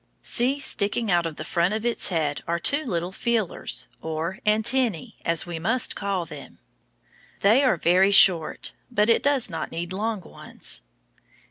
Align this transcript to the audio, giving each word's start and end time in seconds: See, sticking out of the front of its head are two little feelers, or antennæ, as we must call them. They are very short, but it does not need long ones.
See, 0.23 0.59
sticking 0.59 1.11
out 1.11 1.27
of 1.27 1.35
the 1.35 1.45
front 1.45 1.75
of 1.75 1.85
its 1.85 2.07
head 2.07 2.41
are 2.47 2.57
two 2.57 2.85
little 2.85 3.11
feelers, 3.11 3.85
or 4.01 4.39
antennæ, 4.47 5.13
as 5.23 5.45
we 5.45 5.59
must 5.59 5.95
call 5.95 6.25
them. 6.25 6.57
They 7.41 7.61
are 7.61 7.77
very 7.77 8.09
short, 8.09 8.73
but 8.89 9.09
it 9.11 9.21
does 9.21 9.47
not 9.47 9.69
need 9.71 9.93
long 9.93 10.21
ones. 10.21 10.81